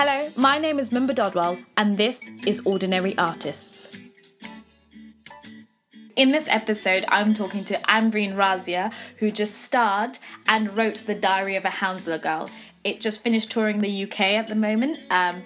Hello, 0.00 0.30
my 0.36 0.58
name 0.58 0.78
is 0.78 0.90
Mimba 0.90 1.12
Dodwell, 1.12 1.58
and 1.76 1.98
this 1.98 2.30
is 2.46 2.62
Ordinary 2.64 3.18
Artists. 3.18 3.98
In 6.14 6.30
this 6.30 6.46
episode, 6.46 7.04
I'm 7.08 7.34
talking 7.34 7.64
to 7.64 7.74
Ambreen 7.90 8.36
Razia, 8.36 8.92
who 9.16 9.28
just 9.28 9.62
starred 9.62 10.20
and 10.46 10.76
wrote 10.76 11.02
The 11.04 11.16
Diary 11.16 11.56
of 11.56 11.64
a 11.64 11.70
Hounslow 11.70 12.18
Girl. 12.18 12.48
It 12.84 13.00
just 13.00 13.24
finished 13.24 13.50
touring 13.50 13.80
the 13.80 14.04
UK 14.04 14.20
at 14.20 14.46
the 14.46 14.54
moment. 14.54 15.00
Um, 15.10 15.42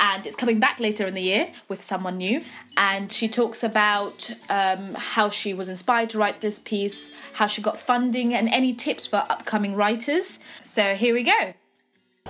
and 0.00 0.26
it's 0.26 0.36
coming 0.36 0.60
back 0.60 0.80
later 0.80 1.06
in 1.06 1.14
the 1.14 1.22
year 1.22 1.50
with 1.68 1.82
someone 1.82 2.18
new. 2.18 2.42
And 2.76 3.10
she 3.10 3.26
talks 3.26 3.64
about 3.64 4.30
um, 4.50 4.92
how 4.96 5.30
she 5.30 5.54
was 5.54 5.70
inspired 5.70 6.10
to 6.10 6.18
write 6.18 6.42
this 6.42 6.58
piece, 6.58 7.10
how 7.32 7.46
she 7.46 7.62
got 7.62 7.78
funding, 7.78 8.34
and 8.34 8.50
any 8.50 8.74
tips 8.74 9.06
for 9.06 9.24
upcoming 9.30 9.74
writers. 9.74 10.40
So 10.62 10.94
here 10.94 11.14
we 11.14 11.22
go. 11.22 11.54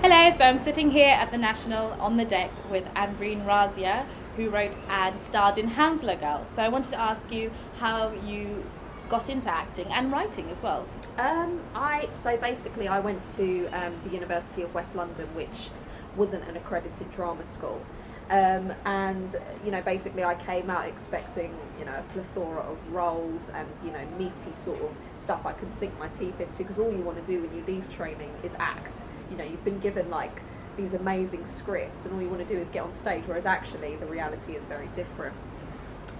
Hello, 0.00 0.32
so 0.38 0.44
I'm 0.44 0.62
sitting 0.62 0.92
here 0.92 1.08
at 1.08 1.32
the 1.32 1.38
National 1.38 1.90
on 2.00 2.16
the 2.16 2.24
deck 2.24 2.52
with 2.70 2.84
Ambreen 2.94 3.44
Razia, 3.44 4.06
who 4.36 4.48
wrote 4.48 4.72
and 4.88 5.18
starred 5.18 5.58
in 5.58 5.66
Hounslow 5.66 6.14
Girl. 6.14 6.46
So 6.54 6.62
I 6.62 6.68
wanted 6.68 6.90
to 6.90 7.00
ask 7.00 7.32
you 7.32 7.50
how 7.80 8.12
you 8.24 8.64
got 9.08 9.28
into 9.28 9.50
acting 9.50 9.88
and 9.88 10.12
writing 10.12 10.48
as 10.50 10.62
well. 10.62 10.86
Um, 11.18 11.60
I 11.74 12.06
so 12.10 12.36
basically 12.36 12.86
I 12.86 13.00
went 13.00 13.26
to 13.38 13.66
um, 13.70 13.92
the 14.04 14.10
University 14.10 14.62
of 14.62 14.72
West 14.72 14.94
London, 14.94 15.26
which 15.34 15.70
wasn't 16.16 16.48
an 16.48 16.56
accredited 16.56 17.10
drama 17.10 17.42
school. 17.42 17.84
Um, 18.30 18.72
and 18.84 19.34
you 19.64 19.72
know, 19.72 19.82
basically, 19.82 20.22
I 20.22 20.36
came 20.36 20.70
out 20.70 20.86
expecting 20.86 21.52
you 21.76 21.84
know 21.84 21.96
a 21.98 22.12
plethora 22.12 22.60
of 22.60 22.78
roles 22.92 23.48
and 23.48 23.66
you 23.84 23.90
know 23.90 24.06
meaty 24.16 24.54
sort 24.54 24.80
of 24.80 24.94
stuff 25.16 25.44
I 25.44 25.54
can 25.54 25.72
sink 25.72 25.98
my 25.98 26.06
teeth 26.06 26.38
into 26.38 26.58
because 26.58 26.78
all 26.78 26.92
you 26.92 27.02
want 27.02 27.18
to 27.18 27.24
do 27.24 27.42
when 27.42 27.52
you 27.52 27.64
leave 27.66 27.92
training 27.92 28.32
is 28.44 28.54
act. 28.60 29.02
You 29.30 29.36
know, 29.36 29.44
you've 29.44 29.64
been 29.64 29.80
given 29.80 30.10
like 30.10 30.42
these 30.76 30.94
amazing 30.94 31.46
scripts, 31.46 32.04
and 32.04 32.14
all 32.14 32.22
you 32.22 32.28
want 32.28 32.46
to 32.46 32.54
do 32.54 32.60
is 32.60 32.68
get 32.68 32.82
on 32.82 32.92
stage. 32.92 33.24
Whereas 33.26 33.46
actually, 33.46 33.96
the 33.96 34.06
reality 34.06 34.54
is 34.54 34.66
very 34.66 34.88
different. 34.88 35.34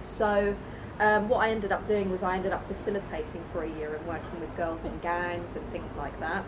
So. 0.01 0.55
Um, 1.01 1.29
what 1.29 1.47
I 1.47 1.51
ended 1.51 1.71
up 1.71 1.85
doing 1.85 2.11
was 2.11 2.23
I 2.23 2.35
ended 2.35 2.51
up 2.51 2.67
facilitating 2.67 3.41
for 3.53 3.63
a 3.63 3.69
year 3.69 3.95
and 3.95 4.05
working 4.05 4.41
with 4.41 4.53
girls 4.57 4.83
in 4.83 4.99
gangs 4.99 5.55
and 5.55 5.65
things 5.71 5.95
like 5.95 6.19
that 6.19 6.43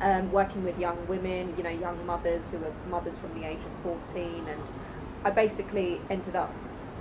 um, 0.00 0.30
working 0.32 0.64
with 0.64 0.78
young 0.78 1.06
women, 1.06 1.54
you 1.56 1.62
know, 1.62 1.70
young 1.70 2.04
mothers 2.06 2.50
who 2.50 2.58
were 2.58 2.72
mothers 2.88 3.18
from 3.18 3.38
the 3.40 3.46
age 3.46 3.64
of 3.64 3.72
14. 3.82 4.46
And 4.48 4.72
I 5.24 5.30
basically 5.30 6.00
ended 6.10 6.36
up 6.36 6.52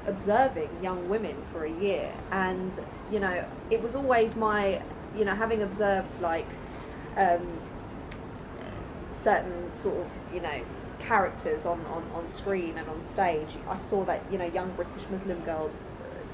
observing 0.05 0.69
young 0.81 1.09
women 1.09 1.41
for 1.41 1.65
a 1.65 1.71
year. 1.71 2.13
And, 2.31 2.79
you 3.11 3.19
know, 3.19 3.45
it 3.69 3.81
was 3.81 3.95
always 3.95 4.35
my, 4.35 4.81
you 5.15 5.25
know, 5.25 5.35
having 5.35 5.61
observed 5.61 6.21
like 6.21 6.47
um, 7.17 7.59
certain 9.13 9.73
sort 9.73 9.97
of, 9.97 10.17
you 10.33 10.41
know, 10.41 10.61
characters 10.99 11.65
on, 11.65 11.85
on, 11.87 12.03
on 12.13 12.27
screen 12.27 12.77
and 12.77 12.87
on 12.89 13.01
stage, 13.01 13.55
I 13.69 13.75
saw 13.75 14.03
that, 14.05 14.23
you 14.31 14.37
know, 14.37 14.45
young 14.45 14.71
British 14.71 15.09
Muslim 15.09 15.39
girls, 15.41 15.85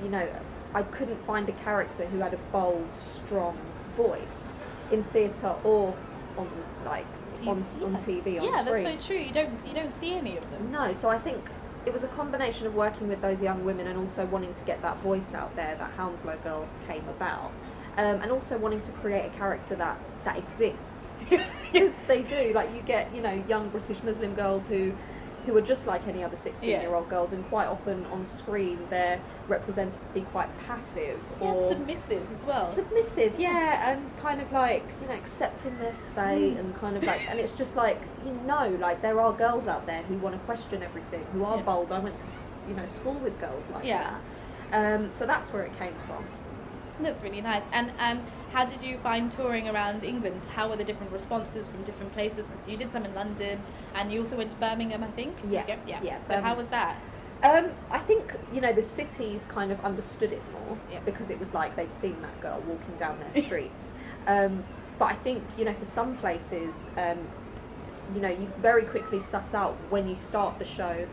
you 0.03 0.09
know, 0.09 0.27
I 0.73 0.83
couldn't 0.83 1.21
find 1.21 1.49
a 1.49 1.53
character 1.53 2.05
who 2.05 2.19
had 2.19 2.33
a 2.33 2.39
bold, 2.51 2.91
strong 2.91 3.57
voice 3.95 4.59
in 4.91 5.03
theatre 5.03 5.55
or 5.63 5.95
on 6.37 6.49
like 6.85 7.05
TV, 7.35 7.47
on, 7.47 7.57
yeah. 7.57 7.85
on 7.85 7.93
TV 7.95 8.37
on 8.39 8.43
yeah, 8.43 8.59
screen. 8.61 8.83
that's 8.83 9.05
so 9.05 9.07
true. 9.07 9.23
You 9.23 9.33
don't 9.33 9.67
you 9.67 9.73
don't 9.73 9.91
see 9.91 10.13
any 10.13 10.37
of 10.37 10.49
them. 10.51 10.71
No, 10.71 10.93
so 10.93 11.09
I 11.09 11.17
think 11.17 11.43
it 11.85 11.93
was 11.93 12.03
a 12.03 12.07
combination 12.09 12.67
of 12.67 12.75
working 12.75 13.07
with 13.07 13.21
those 13.21 13.41
young 13.41 13.65
women 13.65 13.87
and 13.87 13.97
also 13.97 14.25
wanting 14.25 14.53
to 14.53 14.63
get 14.65 14.81
that 14.81 14.97
voice 14.97 15.33
out 15.33 15.55
there 15.55 15.75
that 15.75 15.91
Hounslow 15.91 16.37
Girl 16.43 16.67
came 16.87 17.07
about, 17.09 17.51
um, 17.97 18.21
and 18.21 18.31
also 18.31 18.57
wanting 18.57 18.81
to 18.81 18.91
create 18.93 19.25
a 19.25 19.37
character 19.37 19.75
that 19.75 19.99
that 20.25 20.37
exists 20.37 21.17
because 21.71 21.95
they 22.07 22.23
do. 22.23 22.53
Like 22.53 22.73
you 22.73 22.81
get 22.81 23.13
you 23.15 23.21
know 23.21 23.43
young 23.47 23.69
British 23.69 24.03
Muslim 24.03 24.35
girls 24.35 24.67
who 24.67 24.93
who 25.45 25.55
are 25.57 25.61
just 25.61 25.87
like 25.87 26.07
any 26.07 26.23
other 26.23 26.35
16 26.35 26.69
year 26.69 26.93
old 26.93 27.09
girls 27.09 27.31
and 27.33 27.47
quite 27.49 27.67
often 27.67 28.05
on 28.07 28.25
screen 28.25 28.77
they're 28.89 29.19
represented 29.47 30.03
to 30.03 30.11
be 30.11 30.21
quite 30.21 30.49
passive 30.67 31.19
or 31.39 31.71
submissive 31.71 32.25
as 32.37 32.45
well 32.45 32.63
submissive 32.63 33.39
yeah 33.39 33.91
and 33.91 34.15
kind 34.19 34.41
of 34.41 34.51
like 34.51 34.85
you 35.01 35.07
know 35.07 35.13
accepting 35.13 35.77
their 35.79 35.93
fate 36.13 36.55
mm. 36.55 36.59
and 36.59 36.75
kind 36.75 36.95
of 36.97 37.03
like 37.03 37.27
and 37.29 37.39
it's 37.39 37.53
just 37.53 37.75
like 37.75 37.99
you 38.25 38.33
know 38.45 38.77
like 38.79 39.01
there 39.01 39.19
are 39.19 39.33
girls 39.33 39.67
out 39.67 39.85
there 39.87 40.03
who 40.03 40.17
want 40.17 40.35
to 40.35 40.39
question 40.41 40.83
everything 40.83 41.25
who 41.33 41.43
are 41.43 41.57
yeah. 41.57 41.63
bold 41.63 41.91
i 41.91 41.99
went 41.99 42.17
to 42.17 42.25
you 42.67 42.75
know 42.75 42.85
school 42.85 43.15
with 43.15 43.39
girls 43.39 43.67
like 43.73 43.83
yeah. 43.83 44.17
that 44.71 44.95
um, 44.95 45.09
so 45.11 45.25
that's 45.25 45.51
where 45.51 45.63
it 45.63 45.75
came 45.79 45.95
from 46.05 46.23
that's 46.99 47.23
really 47.23 47.41
nice 47.41 47.63
and 47.71 47.91
um, 47.97 48.21
how 48.51 48.65
did 48.65 48.83
you 48.83 48.97
find 48.99 49.31
touring 49.31 49.67
around 49.67 50.03
England? 50.03 50.45
How 50.47 50.69
were 50.69 50.75
the 50.75 50.83
different 50.83 51.11
responses 51.11 51.67
from 51.67 51.83
different 51.83 52.13
places? 52.13 52.45
Because 52.47 52.67
you 52.67 52.77
did 52.77 52.91
some 52.91 53.05
in 53.05 53.13
London, 53.13 53.61
and 53.95 54.11
you 54.11 54.19
also 54.19 54.37
went 54.37 54.51
to 54.51 54.57
Birmingham, 54.57 55.03
I 55.03 55.11
think. 55.11 55.37
Yeah, 55.47 55.65
yeah. 55.87 55.99
yeah. 56.01 56.17
So 56.27 56.35
um, 56.35 56.43
how 56.43 56.55
was 56.55 56.67
that? 56.69 56.97
Um, 57.41 57.71
I 57.89 57.99
think 57.99 58.33
you 58.53 58.59
know 58.59 58.73
the 58.73 58.81
cities 58.81 59.47
kind 59.49 59.71
of 59.71 59.79
understood 59.85 60.33
it 60.33 60.41
more 60.51 60.77
yeah. 60.91 60.99
because 61.05 61.29
it 61.29 61.39
was 61.39 61.53
like 61.53 61.75
they've 61.75 61.91
seen 61.91 62.19
that 62.19 62.41
girl 62.41 62.61
walking 62.67 62.95
down 62.97 63.17
their 63.19 63.31
streets. 63.43 63.93
um, 64.27 64.63
but 64.97 65.05
I 65.05 65.15
think 65.15 65.41
you 65.57 65.63
know 65.63 65.73
for 65.73 65.85
some 65.85 66.17
places, 66.17 66.89
um, 66.97 67.19
you 68.13 68.21
know, 68.21 68.29
you 68.29 68.51
very 68.59 68.83
quickly 68.83 69.19
suss 69.19 69.53
out 69.53 69.75
when 69.89 70.07
you 70.07 70.15
start 70.15 70.59
the 70.59 70.65
show 70.65 71.07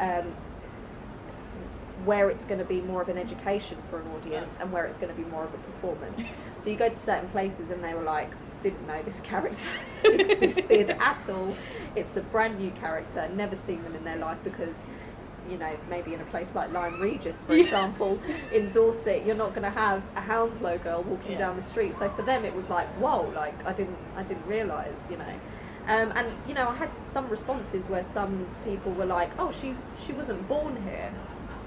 um, 0.00 0.34
where 2.04 2.30
it's 2.30 2.44
going 2.44 2.58
to 2.58 2.64
be 2.64 2.80
more 2.80 3.02
of 3.02 3.08
an 3.08 3.18
education 3.18 3.78
for 3.82 4.00
an 4.00 4.06
audience 4.16 4.58
and 4.60 4.70
where 4.72 4.84
it's 4.84 4.98
going 4.98 5.14
to 5.14 5.20
be 5.20 5.28
more 5.28 5.44
of 5.44 5.54
a 5.54 5.58
performance. 5.58 6.34
So 6.58 6.70
you 6.70 6.76
go 6.76 6.88
to 6.88 6.94
certain 6.94 7.28
places 7.30 7.70
and 7.70 7.82
they 7.82 7.94
were 7.94 8.02
like, 8.02 8.30
didn't 8.60 8.86
know 8.86 9.02
this 9.02 9.20
character 9.32 9.68
existed 10.04 10.90
at 10.90 11.28
all. 11.28 11.56
It's 11.96 12.16
a 12.16 12.22
brand 12.22 12.58
new 12.58 12.70
character, 12.70 13.28
never 13.34 13.56
seen 13.56 13.82
them 13.82 13.94
in 13.94 14.04
their 14.04 14.18
life 14.18 14.38
because 14.42 14.86
you 15.48 15.58
know, 15.58 15.76
maybe 15.90 16.14
in 16.14 16.20
a 16.20 16.24
place 16.24 16.54
like 16.54 16.72
Lyme 16.72 17.00
Regis, 17.00 17.42
for 17.42 17.52
example, 17.52 18.18
in 18.50 18.70
Dorset, 18.70 19.26
you're 19.26 19.36
not 19.36 19.50
going 19.50 19.62
to 19.62 19.78
have 19.78 20.02
a 20.16 20.20
Hounslow 20.22 20.78
girl 20.78 21.02
walking 21.02 21.32
yeah. 21.32 21.36
down 21.36 21.56
the 21.56 21.62
street. 21.62 21.92
So 21.92 22.08
for 22.08 22.22
them, 22.22 22.46
it 22.46 22.54
was 22.54 22.70
like, 22.70 22.88
whoa, 22.94 23.30
like 23.34 23.66
I 23.66 23.74
didn't, 23.74 23.98
I 24.16 24.22
didn't 24.22 24.46
realise, 24.46 25.10
you 25.10 25.18
know. 25.18 25.40
Um, 25.86 26.12
and 26.16 26.32
you 26.48 26.54
know, 26.54 26.68
I 26.68 26.74
had 26.74 26.90
some 27.06 27.28
responses 27.28 27.88
where 27.88 28.02
some 28.02 28.46
people 28.64 28.92
were 28.92 29.04
like, 29.04 29.30
"Oh, 29.38 29.52
she's 29.52 29.92
she 30.02 30.14
wasn't 30.14 30.48
born 30.48 30.82
here," 30.82 31.12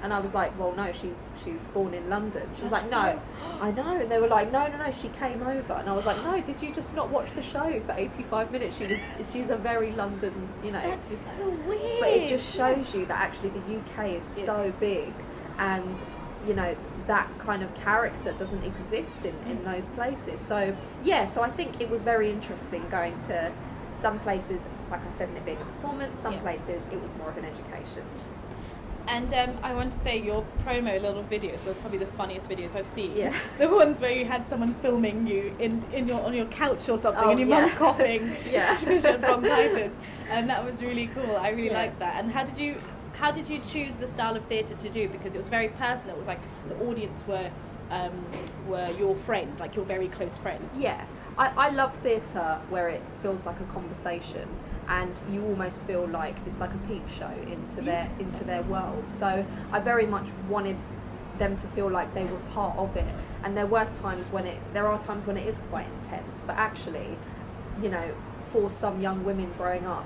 And 0.03 0.13
I 0.13 0.19
was 0.19 0.34
like, 0.34 0.58
well, 0.59 0.74
no, 0.75 0.91
she's 0.91 1.22
she's 1.44 1.63
born 1.74 1.94
in 1.94 2.09
London. 2.09 2.47
She 2.56 2.63
was 2.63 2.72
That's 2.72 2.91
like, 2.91 3.16
no, 3.16 3.22
so... 3.41 3.58
I 3.62 3.72
know. 3.72 4.00
And 4.00 4.12
they 4.12 4.19
were 4.19 4.28
like, 4.28 4.52
no, 4.52 4.68
no, 4.68 4.78
no, 4.78 4.91
she 4.91 5.09
came 5.09 5.41
over. 5.41 5.74
And 5.74 5.90
I 5.90 5.94
was 5.94 6.06
like, 6.06 6.18
no, 6.24 6.40
did 6.41 6.62
you 6.62 6.74
just 6.74 6.94
not 6.96 7.09
watch 7.09 7.34
the 7.34 7.41
show 7.41 7.80
for 7.81 7.94
85 7.97 8.52
minutes? 8.52 8.78
She 8.78 8.86
was, 8.86 9.00
she's 9.31 9.50
a 9.50 9.57
very 9.57 9.91
London, 9.94 10.50
you 10.63 10.72
know. 10.72 10.81
That's 10.81 11.18
so 11.19 11.50
weird. 11.68 12.00
But 12.00 12.09
it 12.09 12.28
just 12.28 12.56
shows 12.56 12.94
you 12.94 13.06
that 13.07 13.19
actually 13.19 13.50
the 13.50 13.80
UK 13.80 14.09
is 14.12 14.38
yeah. 14.38 14.46
so 14.46 14.74
big 14.80 15.13
and, 15.57 16.03
you 16.46 16.53
know, 16.53 16.75
that 17.07 17.28
kind 17.40 17.63
of 17.63 17.74
character 17.75 18.34
doesn't 18.34 18.63
exist 18.63 19.25
in, 19.25 19.34
in 19.47 19.57
mm. 19.59 19.63
those 19.63 19.88
places. 19.88 20.40
So, 20.40 20.75
yeah, 21.03 21.25
so 21.25 21.41
I 21.41 21.50
think 21.50 21.81
it 21.81 21.90
was 21.90 22.03
very 22.03 22.30
interesting 22.30 22.88
going 22.90 23.18
to 23.19 23.52
some 23.94 24.19
places, 24.19 24.68
like 24.91 25.06
I 25.06 25.09
said, 25.09 25.30
in 25.30 25.38
it 25.38 25.46
being 25.46 25.57
a 25.57 25.66
performance, 25.66 26.19
some 26.19 26.34
yeah. 26.34 26.41
places 26.41 26.88
it 26.91 27.02
was 27.02 27.16
more 27.16 27.30
of 27.30 27.38
an 27.38 27.46
education. 27.46 28.03
And 29.07 29.34
um, 29.34 29.57
I 29.63 29.73
want 29.73 29.94
to 29.94 30.00
say 30.00 30.22
your 30.22 30.45
promo 30.66 31.01
little 31.01 31.23
videos 31.23 31.63
were 31.63 31.73
probably 31.75 31.97
the 31.97 32.07
funniest 32.07 32.50
videos 32.50 32.75
I've 32.75 32.85
seen. 32.85 33.16
Yeah. 33.16 33.34
The 33.57 33.69
ones 33.69 34.01
where 34.01 34.12
you 34.12 34.25
had 34.25 34.47
someone 34.50 34.73
filming 34.75 35.25
you 35.25 35.56
in, 35.59 35.84
in 35.94 36.07
your 36.07 36.22
on 36.22 36.34
your 36.34 36.45
couch 36.45 36.90
or 36.90 36.97
something, 36.97 37.23
oh, 37.23 37.31
and 37.31 37.40
your 37.40 37.47
yeah. 37.47 37.62
mum 37.62 37.69
coughing 37.72 38.35
yeah. 38.50 38.73
because 38.79 39.03
you 39.03 39.12
had 39.12 39.22
bronchitis, 39.22 39.94
and 40.29 40.50
that 40.50 40.63
was 40.63 40.84
really 40.84 41.07
cool. 41.07 41.38
I 41.38 41.50
really 41.50 41.69
yeah. 41.69 41.78
liked 41.78 42.00
that. 42.00 42.22
And 42.22 42.31
how 42.31 42.44
did 42.44 42.59
you 42.59 42.75
how 43.13 43.31
did 43.31 43.47
you 43.47 43.59
choose 43.59 43.95
the 43.95 44.07
style 44.07 44.35
of 44.35 44.45
theatre 44.45 44.75
to 44.75 44.90
do? 44.90 45.07
Because 45.07 45.34
it 45.34 45.38
was 45.38 45.50
very 45.50 45.69
personal. 45.69 46.16
It 46.16 46.19
was 46.19 46.28
like 46.28 46.41
the 46.68 46.75
audience 46.88 47.24
were 47.28 47.50
um, 47.89 48.25
were 48.68 48.89
your 49.00 49.16
friend, 49.16 49.57
like 49.59 49.75
your 49.75 49.85
very 49.85 50.09
close 50.09 50.38
friend. 50.38 50.69
Yeah, 50.78 51.06
I, 51.38 51.51
I 51.57 51.69
love 51.69 51.97
theatre 51.97 52.59
where 52.69 52.89
it 52.89 53.01
feels 53.22 53.45
like 53.45 53.59
a 53.59 53.66
conversation 53.66 54.48
and 54.88 55.19
you 55.31 55.44
almost 55.44 55.84
feel 55.84 56.07
like 56.07 56.36
it's 56.45 56.60
like 56.60 56.74
a 56.74 56.78
peep 56.88 57.07
show 57.10 57.31
into 57.51 57.81
their 57.81 58.10
into 58.19 58.44
their 58.44 58.62
world. 58.63 59.06
So 59.10 59.45
I 59.72 59.80
very 59.80 60.06
much 60.06 60.30
wanted 60.50 60.78
them 61.38 61.56
to 61.56 61.68
feel 61.68 61.89
like 61.89 62.13
they 62.13 62.25
were 62.25 62.39
part 62.51 62.78
of 62.78 62.95
it. 62.95 63.06
And 63.44 63.56
there 63.56 63.68
were 63.68 63.86
times 63.86 64.30
when 64.30 64.48
it 64.48 64.60
there 64.74 64.88
are 64.88 65.00
times 65.00 65.25
when 65.25 65.38
it 65.38 65.48
is 65.48 65.60
quite 65.69 65.88
intense, 66.01 66.45
but 66.45 66.56
actually, 66.56 67.18
you 67.81 67.89
know, 67.89 68.13
for 68.39 68.69
some 68.69 69.01
young 69.01 69.24
women 69.24 69.54
growing 69.57 69.86
up, 69.86 70.06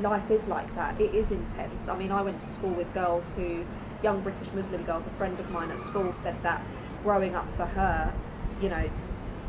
life 0.00 0.30
is 0.30 0.48
like 0.48 0.74
that. 0.74 1.00
It 1.00 1.14
is 1.14 1.30
intense. 1.30 1.88
I 1.88 1.96
mean, 1.96 2.12
I 2.12 2.22
went 2.22 2.38
to 2.40 2.46
school 2.46 2.70
with 2.70 2.92
girls 2.94 3.32
who 3.36 3.64
young 4.02 4.20
British 4.20 4.52
Muslim 4.52 4.84
girls, 4.84 5.06
a 5.06 5.10
friend 5.10 5.38
of 5.40 5.50
mine 5.50 5.70
at 5.70 5.78
school 5.78 6.12
said 6.12 6.36
that 6.42 6.62
growing 7.02 7.34
up 7.34 7.50
for 7.56 7.66
her, 7.66 8.12
you 8.60 8.68
know, 8.68 8.88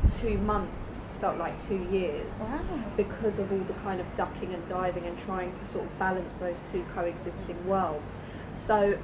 two 0.10 0.38
months 0.40 1.12
felt 1.20 1.38
like 1.38 1.62
two 1.62 1.88
years 1.92 2.40
wow. 2.40 2.62
because 2.98 3.40
of 3.40 3.52
all 3.52 3.60
the 3.60 3.74
kind 3.74 4.00
of 4.00 4.16
ducking 4.16 4.54
and 4.54 4.66
diving 4.68 5.06
and 5.06 5.18
trying 5.20 5.52
to 5.52 5.66
sort 5.66 5.86
of 5.86 6.00
balance 6.00 6.38
those 6.38 6.62
two 6.62 6.84
coexisting 6.94 7.68
worlds. 7.68 8.18
So 8.56 8.98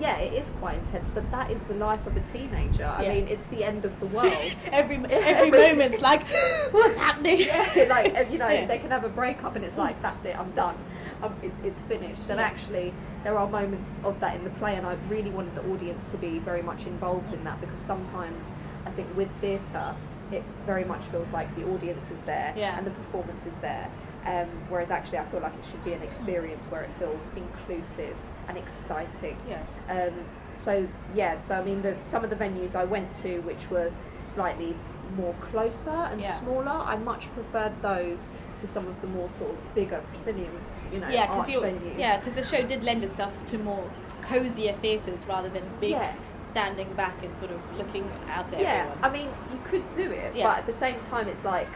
yeah, 0.00 0.18
it 0.18 0.32
is 0.32 0.50
quite 0.60 0.78
intense, 0.78 1.10
but 1.10 1.28
that 1.30 1.50
is 1.50 1.60
the 1.62 1.74
life 1.74 2.06
of 2.06 2.16
a 2.16 2.20
teenager. 2.20 2.82
Yeah. 2.82 2.96
I 2.98 3.08
mean, 3.08 3.28
it's 3.28 3.44
the 3.46 3.64
end 3.64 3.84
of 3.84 3.98
the 4.00 4.06
world. 4.06 4.54
every 4.72 4.96
every 5.10 5.50
moment's 5.50 6.00
like, 6.00 6.22
what's 6.70 6.96
happening? 6.96 7.40
Yeah, 7.40 7.86
like 7.88 8.30
you 8.30 8.38
know, 8.38 8.48
yeah. 8.48 8.66
they 8.66 8.78
can 8.78 8.90
have 8.90 9.04
a 9.04 9.08
breakup 9.08 9.56
and 9.56 9.64
it's 9.64 9.76
like, 9.76 10.00
that's 10.02 10.24
it, 10.24 10.38
I'm 10.38 10.50
done. 10.52 10.76
um, 11.22 11.34
it's, 11.42 11.58
it's 11.64 11.80
finished. 11.82 12.30
And 12.30 12.40
actually, 12.40 12.92
there 13.24 13.36
are 13.38 13.48
moments 13.48 13.98
of 14.04 14.20
that 14.20 14.36
in 14.36 14.44
the 14.44 14.50
play, 14.50 14.76
and 14.76 14.86
I 14.86 14.94
really 15.08 15.30
wanted 15.30 15.54
the 15.54 15.68
audience 15.72 16.06
to 16.06 16.16
be 16.16 16.38
very 16.38 16.62
much 16.62 16.86
involved 16.86 17.32
in 17.32 17.42
that 17.44 17.60
because 17.60 17.78
sometimes 17.78 18.52
I 18.86 18.90
think 18.90 19.14
with 19.16 19.30
theatre, 19.40 19.94
it 20.32 20.42
very 20.66 20.84
much 20.84 21.04
feels 21.06 21.30
like 21.32 21.54
the 21.56 21.64
audience 21.70 22.10
is 22.10 22.20
there 22.22 22.52
Yeah. 22.56 22.76
and 22.76 22.86
the 22.86 22.90
performance 22.90 23.46
is 23.46 23.54
there. 23.56 23.88
Um, 24.26 24.48
whereas 24.68 24.90
actually, 24.90 25.18
I 25.18 25.24
feel 25.26 25.40
like 25.40 25.54
it 25.58 25.64
should 25.64 25.82
be 25.84 25.92
an 25.94 26.02
experience 26.02 26.66
where 26.66 26.82
it 26.82 26.90
feels 26.98 27.30
inclusive 27.36 28.14
and 28.48 28.58
exciting. 28.58 29.36
Yeah. 29.48 29.62
Um, 29.88 30.12
so 30.54 30.86
yeah, 31.14 31.38
so 31.38 31.54
I 31.54 31.62
mean, 31.64 31.82
the, 31.82 31.96
some 32.02 32.24
of 32.24 32.30
the 32.30 32.36
venues 32.36 32.74
I 32.74 32.84
went 32.84 33.12
to, 33.22 33.38
which 33.40 33.70
were 33.70 33.90
slightly 34.16 34.74
more 35.16 35.32
closer 35.40 35.90
and 35.90 36.20
Yeah. 36.20 36.32
smaller, 36.34 36.68
I 36.68 36.96
much 36.96 37.32
preferred 37.32 37.80
those 37.80 38.28
to 38.58 38.66
some 38.66 38.86
of 38.86 39.00
the 39.00 39.06
more 39.06 39.28
sort 39.30 39.50
of 39.52 39.74
bigger 39.74 40.02
proscenium, 40.08 40.52
you 40.92 40.98
know, 41.00 41.06
venues. 41.06 41.12
yeah, 41.14 41.26
arch 41.30 41.46
because 41.46 41.62
venues. 41.62 41.98
yeah, 41.98 42.20
'cause 42.20 42.34
the 42.34 42.42
show 42.42 42.62
did 42.66 42.82
lend 42.84 43.04
itself 43.04 43.32
to 43.46 43.58
more 43.58 43.84
cozier 44.20 44.74
theatres 44.82 45.24
rather 45.26 45.48
than 45.48 45.62
big 45.80 45.90
Yeah. 45.92 46.12
Standing 46.50 46.92
back 46.94 47.22
and 47.22 47.36
sort 47.36 47.50
of 47.50 47.60
looking 47.76 48.10
out 48.28 48.52
at 48.52 48.60
Yeah, 48.60 48.86
everyone. 48.90 48.98
I 49.04 49.10
mean, 49.10 49.28
you 49.52 49.60
could 49.64 49.92
do 49.92 50.10
it, 50.10 50.34
Yeah. 50.34 50.44
but 50.48 50.58
at 50.58 50.66
the 50.66 50.72
same 50.72 51.00
time, 51.00 51.28
it's 51.28 51.44
like, 51.44 51.68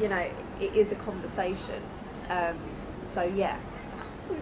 you 0.00 0.08
know, 0.08 0.26
it 0.60 0.74
is 0.74 0.92
a 0.92 0.96
conversation. 0.96 1.82
Um, 2.28 2.56
so 3.04 3.22
yeah, 3.22 3.56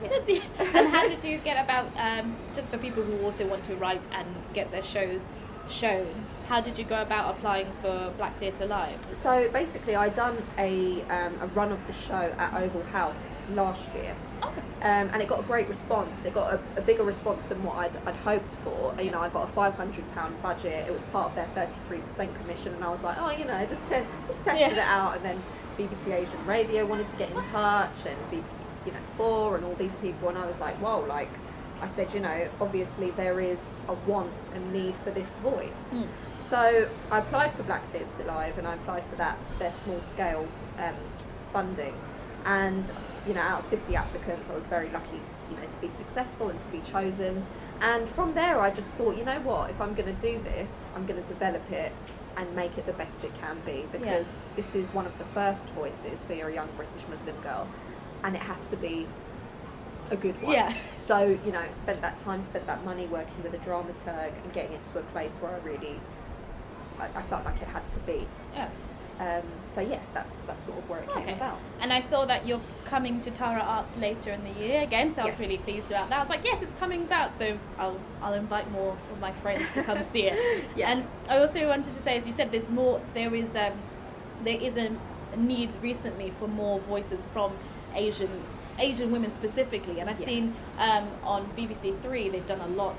yeah. 0.02 0.38
And 0.58 0.88
how 0.88 1.08
did 1.08 1.24
you 1.24 1.38
get 1.38 1.62
about 1.62 1.86
um, 1.96 2.34
just 2.54 2.70
for 2.70 2.78
people 2.78 3.02
who 3.02 3.24
also 3.24 3.46
want 3.46 3.64
to 3.64 3.74
write 3.76 4.02
and 4.12 4.26
get 4.54 4.70
their 4.70 4.82
shows 4.82 5.20
shown? 5.68 6.06
How 6.48 6.60
did 6.60 6.76
you 6.76 6.84
go 6.84 7.00
about 7.00 7.34
applying 7.34 7.66
for 7.80 8.12
Black 8.18 8.38
Theatre 8.38 8.66
Live? 8.66 8.98
So 9.12 9.48
basically, 9.52 9.94
I 9.96 10.08
done 10.10 10.36
a, 10.58 11.00
um, 11.02 11.34
a 11.40 11.46
run 11.54 11.72
of 11.72 11.86
the 11.86 11.92
show 11.92 12.34
at 12.36 12.52
Oval 12.60 12.82
House 12.84 13.26
last 13.54 13.88
year, 13.94 14.14
Oh, 14.42 14.48
um, 14.48 15.08
and 15.12 15.22
it 15.22 15.28
got 15.28 15.40
a 15.40 15.44
great 15.44 15.68
response. 15.68 16.24
It 16.24 16.34
got 16.34 16.52
a, 16.54 16.60
a 16.76 16.82
bigger 16.82 17.04
response 17.04 17.44
than 17.44 17.62
what 17.62 17.76
I'd, 17.76 17.96
I'd 18.06 18.16
hoped 18.16 18.52
for. 18.54 18.94
You 19.00 19.12
know, 19.12 19.20
I 19.20 19.28
got 19.28 19.44
a 19.44 19.52
five 19.52 19.74
hundred 19.76 20.04
pound 20.14 20.42
budget. 20.42 20.86
It 20.88 20.92
was 20.92 21.04
part 21.04 21.30
of 21.30 21.34
their 21.36 21.46
thirty 21.54 21.78
three 21.86 21.98
percent 21.98 22.34
commission, 22.40 22.74
and 22.74 22.82
I 22.84 22.90
was 22.90 23.02
like, 23.04 23.16
oh, 23.20 23.30
you 23.30 23.44
know, 23.44 23.64
just 23.66 23.86
te- 23.86 24.02
just 24.26 24.42
tested 24.42 24.60
Yeah. 24.60 24.72
it 24.72 24.78
out. 24.78 25.16
And 25.16 25.24
then 25.24 25.42
BBC 25.78 26.12
Asian 26.12 26.44
Radio 26.44 26.84
wanted 26.84 27.08
to 27.10 27.16
get 27.16 27.30
in 27.30 27.36
touch, 27.44 28.04
and 28.04 28.18
BBC, 28.30 28.60
you 28.84 28.90
know, 28.92 28.98
Four, 29.16 29.56
and 29.56 29.64
all 29.64 29.74
these 29.76 29.94
people, 29.96 30.28
and 30.28 30.36
I 30.36 30.46
was 30.46 30.58
like, 30.58 30.74
whoa, 30.76 31.00
like. 31.08 31.28
I 31.82 31.88
said, 31.88 32.14
you 32.14 32.20
know, 32.20 32.48
obviously 32.60 33.10
there 33.10 33.40
is 33.40 33.78
a 33.88 33.94
want 34.08 34.50
and 34.54 34.72
need 34.72 34.94
for 34.96 35.10
this 35.10 35.34
voice. 35.36 35.94
Mm. 35.94 36.06
So 36.38 36.88
I 37.10 37.18
applied 37.18 37.54
for 37.54 37.64
Black 37.64 37.82
Theatre 37.90 38.24
Live 38.24 38.56
and 38.56 38.68
I 38.68 38.74
applied 38.74 39.04
for 39.06 39.16
that, 39.16 39.44
their 39.58 39.72
small 39.72 40.00
scale 40.00 40.46
um, 40.78 40.94
funding. 41.52 41.94
And, 42.44 42.88
you 43.26 43.34
know, 43.34 43.40
out 43.40 43.60
of 43.60 43.66
50 43.66 43.96
applicants, 43.96 44.48
I 44.48 44.54
was 44.54 44.66
very 44.66 44.90
lucky, 44.90 45.20
you 45.50 45.56
know, 45.56 45.64
to 45.64 45.80
be 45.80 45.88
successful 45.88 46.50
and 46.50 46.62
to 46.62 46.70
be 46.70 46.80
chosen. 46.80 47.44
And 47.80 48.08
from 48.08 48.34
there, 48.34 48.60
I 48.60 48.70
just 48.70 48.92
thought, 48.94 49.16
you 49.16 49.24
know 49.24 49.40
what, 49.40 49.70
if 49.70 49.80
I'm 49.80 49.94
going 49.94 50.14
to 50.14 50.20
do 50.22 50.40
this, 50.40 50.88
I'm 50.94 51.04
going 51.04 51.20
to 51.20 51.28
develop 51.28 51.68
it 51.72 51.92
and 52.36 52.54
make 52.54 52.78
it 52.78 52.86
the 52.86 52.92
best 52.92 53.24
it 53.24 53.32
can 53.40 53.60
be 53.66 53.84
because 53.92 54.32
this 54.56 54.74
is 54.74 54.88
one 54.94 55.04
of 55.04 55.18
the 55.18 55.24
first 55.24 55.68
voices 55.70 56.22
for 56.22 56.32
your 56.32 56.48
young 56.48 56.68
British 56.76 57.06
Muslim 57.08 57.38
girl 57.42 57.68
and 58.24 58.34
it 58.34 58.40
has 58.42 58.66
to 58.68 58.76
be 58.76 59.06
a 60.12 60.16
good 60.16 60.40
one. 60.42 60.52
Yeah. 60.52 60.74
So, 60.96 61.38
you 61.44 61.52
know, 61.52 61.64
spent 61.70 62.00
that 62.02 62.18
time, 62.18 62.42
spent 62.42 62.66
that 62.66 62.84
money 62.84 63.06
working 63.06 63.42
with 63.42 63.54
a 63.54 63.58
dramaturg 63.58 64.32
and 64.44 64.52
getting 64.52 64.72
it 64.72 64.84
to 64.84 64.98
a 64.98 65.02
place 65.04 65.38
where 65.38 65.52
I 65.54 65.58
really, 65.58 65.98
I, 67.00 67.06
I 67.06 67.22
felt 67.22 67.44
like 67.44 67.60
it 67.60 67.68
had 67.68 67.88
to 67.90 67.98
be. 68.00 68.26
yeah. 68.54 68.68
Um, 69.20 69.42
so 69.68 69.80
yeah, 69.80 70.00
that's 70.14 70.36
that's 70.46 70.62
sort 70.64 70.78
of 70.78 70.88
where 70.90 71.00
it 71.00 71.12
came 71.12 71.28
about. 71.28 71.58
And 71.80 71.92
I 71.92 72.00
saw 72.00 72.24
that 72.24 72.44
you're 72.46 72.62
coming 72.86 73.20
to 73.20 73.30
Tara 73.30 73.60
Arts 73.60 73.94
later 73.96 74.32
in 74.32 74.42
the 74.42 74.66
year 74.66 74.82
again, 74.82 75.14
so 75.14 75.22
I 75.22 75.26
was 75.26 75.38
really 75.38 75.58
pleased 75.58 75.88
about 75.88 76.08
that. 76.08 76.16
I 76.18 76.20
was 76.22 76.30
like, 76.30 76.44
yes, 76.44 76.60
it's 76.60 76.74
coming 76.80 77.02
about, 77.02 77.38
so 77.38 77.56
I'll 77.78 78.00
I'll 78.20 78.32
invite 78.32 78.68
more 78.72 78.96
of 79.12 79.20
my 79.20 79.30
friends 79.30 79.64
to 79.74 79.82
come 79.84 80.02
see 80.12 80.24
it. 80.24 80.64
Yeah. 80.76 80.90
And 80.90 81.06
I 81.28 81.38
also 81.38 81.68
wanted 81.68 81.94
to 81.94 82.02
say, 82.02 82.18
as 82.18 82.26
you 82.26 82.32
said, 82.36 82.50
there's 82.50 82.70
more. 82.70 83.00
There 83.14 83.32
is 83.32 83.54
um, 83.54 83.74
there 84.44 84.60
is 84.60 84.76
a 84.76 84.90
need 85.36 85.72
recently 85.82 86.30
for 86.38 86.48
more 86.48 86.80
voices 86.80 87.24
from 87.32 87.52
Asian 87.94 88.30
Asian 88.78 89.10
women 89.12 89.32
specifically, 89.34 90.00
and 90.00 90.08
I've 90.10 90.20
Yeah. 90.20 90.26
seen 90.26 90.54
um, 90.78 91.08
on 91.24 91.46
BBC 91.56 92.00
Three 92.02 92.28
they've 92.28 92.46
done 92.46 92.60
a 92.60 92.66
lot. 92.68 92.96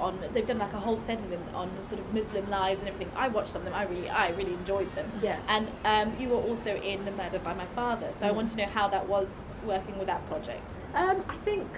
On, 0.00 0.18
they've 0.32 0.46
done 0.46 0.58
like 0.58 0.72
a 0.72 0.80
whole 0.80 0.98
segment 0.98 1.42
on 1.54 1.70
sort 1.86 2.00
of 2.00 2.12
Muslim 2.12 2.50
lives 2.50 2.80
and 2.80 2.88
everything. 2.90 3.12
I 3.16 3.28
watched 3.28 3.50
some 3.50 3.60
of 3.60 3.66
them. 3.66 3.74
I 3.74 3.84
really, 3.84 4.10
I 4.10 4.30
really 4.30 4.54
enjoyed 4.54 4.92
them. 4.96 5.08
Yeah. 5.22 5.36
And 5.48 5.68
um, 5.84 6.16
you 6.18 6.28
were 6.30 6.38
also 6.40 6.74
in 6.76 7.04
The 7.04 7.12
Murder 7.12 7.38
by 7.38 7.54
My 7.54 7.66
Father, 7.66 8.10
so 8.16 8.26
I 8.26 8.30
Mm. 8.30 8.34
want 8.36 8.48
to 8.50 8.56
know 8.56 8.66
how 8.66 8.88
that 8.88 9.06
was 9.08 9.52
working 9.64 9.96
with 9.98 10.08
that 10.08 10.26
project. 10.28 10.68
Um, 10.94 11.22
I 11.28 11.36
think 11.44 11.68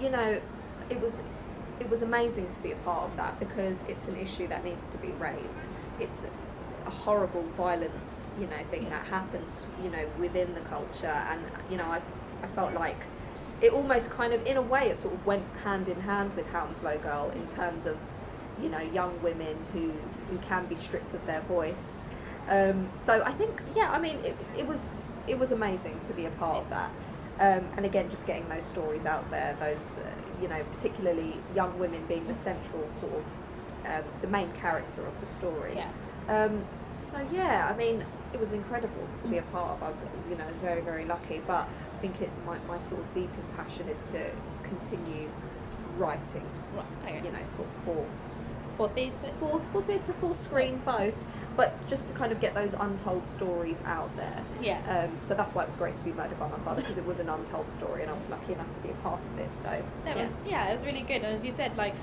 you 0.00 0.10
know, 0.10 0.40
it 0.90 1.00
was 1.00 1.22
it 1.78 1.88
was 1.88 2.02
amazing 2.02 2.52
to 2.52 2.60
be 2.60 2.72
a 2.72 2.76
part 2.76 3.04
of 3.04 3.16
that 3.16 3.38
because 3.40 3.84
it's 3.88 4.06
an 4.08 4.16
issue 4.16 4.46
that 4.48 4.62
needs 4.64 4.88
to 4.90 4.98
be 4.98 5.08
raised. 5.12 5.60
It's 5.98 6.26
a 6.86 6.90
horrible, 6.90 7.42
violent, 7.56 7.92
you 8.38 8.46
know, 8.46 8.62
thing 8.70 8.90
that 8.90 9.06
happens, 9.06 9.62
you 9.82 9.88
know, 9.90 10.04
within 10.18 10.52
the 10.52 10.60
culture, 10.60 11.06
and 11.30 11.40
you 11.70 11.78
know, 11.78 11.84
I 11.84 12.00
I 12.42 12.46
felt 12.48 12.74
like 12.74 12.96
it 13.60 13.72
almost 13.72 14.10
kind 14.10 14.32
of, 14.32 14.44
in 14.46 14.56
a 14.56 14.62
way, 14.62 14.88
it 14.88 14.96
sort 14.96 15.14
of 15.14 15.26
went 15.26 15.44
hand 15.64 15.88
in 15.88 16.00
hand 16.00 16.34
with 16.36 16.46
Hounslow 16.50 16.98
Girl 16.98 17.30
in 17.34 17.46
terms 17.46 17.86
of, 17.86 17.98
you 18.62 18.68
know, 18.68 18.80
young 18.80 19.20
women 19.22 19.56
who 19.72 19.92
who 20.30 20.38
can 20.38 20.66
be 20.66 20.76
stripped 20.76 21.12
of 21.14 21.26
their 21.26 21.40
voice. 21.42 22.02
Um, 22.48 22.88
so 22.96 23.22
I 23.24 23.32
think, 23.32 23.60
yeah, 23.74 23.90
I 23.90 23.98
mean, 23.98 24.16
it, 24.24 24.36
it 24.56 24.66
was 24.66 24.98
it 25.26 25.38
was 25.38 25.52
amazing 25.52 26.00
to 26.00 26.12
be 26.14 26.26
a 26.26 26.30
part 26.30 26.58
of 26.58 26.70
that. 26.70 26.90
Um, 27.38 27.66
and 27.76 27.86
again, 27.86 28.10
just 28.10 28.26
getting 28.26 28.48
those 28.48 28.64
stories 28.64 29.06
out 29.06 29.30
there, 29.30 29.56
those, 29.60 29.98
uh, 29.98 30.42
you 30.42 30.48
know, 30.48 30.62
particularly 30.72 31.36
young 31.54 31.78
women 31.78 32.04
being 32.06 32.26
the 32.26 32.34
central 32.34 32.90
sort 32.90 33.14
of, 33.14 33.26
um, 33.86 34.04
the 34.20 34.28
main 34.28 34.52
character 34.52 35.06
of 35.06 35.18
the 35.20 35.26
story. 35.26 35.74
Yeah. 35.76 35.90
Um, 36.28 36.64
so 36.98 37.18
yeah, 37.32 37.70
I 37.72 37.76
mean, 37.76 38.04
it 38.34 38.40
was 38.40 38.52
incredible 38.52 39.08
to 39.22 39.28
be 39.28 39.38
a 39.38 39.42
part 39.42 39.70
of. 39.70 39.82
I, 39.82 39.90
you 40.30 40.36
know, 40.36 40.44
I 40.44 40.48
was 40.48 40.58
very, 40.58 40.82
very 40.82 41.06
lucky. 41.06 41.40
But 41.46 41.66
think 42.00 42.20
it 42.20 42.30
my, 42.46 42.58
my 42.66 42.78
sort 42.78 43.00
of 43.00 43.12
deepest 43.12 43.54
passion 43.56 43.88
is 43.88 44.02
to 44.04 44.30
continue 44.62 45.28
writing. 45.96 46.46
Right. 46.74 46.86
Okay. 47.04 47.20
You 47.26 47.32
know, 47.32 47.44
for 47.56 47.66
for 47.84 48.06
For 48.76 48.88
theatre. 48.94 49.28
for 49.38 49.60
for 49.72 49.82
theatre, 49.82 50.12
for 50.14 50.34
screen, 50.34 50.80
both. 50.84 51.16
But 51.56 51.86
just 51.86 52.06
to 52.08 52.14
kind 52.14 52.32
of 52.32 52.40
get 52.40 52.54
those 52.54 52.72
untold 52.74 53.26
stories 53.26 53.82
out 53.84 54.14
there. 54.16 54.42
Yeah. 54.62 54.78
Um, 54.88 55.16
so 55.20 55.34
that's 55.34 55.52
why 55.54 55.62
it 55.64 55.66
was 55.66 55.74
great 55.76 55.96
to 55.98 56.04
be 56.04 56.12
murdered 56.12 56.38
by 56.38 56.48
my 56.48 56.58
father 56.60 56.80
because 56.80 56.96
it 56.96 57.04
was 57.04 57.18
an 57.18 57.28
untold 57.28 57.68
story, 57.68 58.02
and 58.02 58.10
I 58.10 58.14
was 58.14 58.28
lucky 58.30 58.52
enough 58.52 58.72
to 58.72 58.80
be 58.80 58.88
a 58.90 58.94
part 58.94 59.20
of 59.22 59.38
it. 59.38 59.52
So 59.54 59.68
That 60.04 60.16
yeah. 60.16 60.26
was 60.26 60.36
yeah, 60.46 60.70
it 60.72 60.76
was 60.76 60.86
really 60.86 61.02
good. 61.02 61.22
And 61.22 61.26
as 61.36 61.44
you 61.44 61.52
said, 61.56 61.76
like 61.76 61.94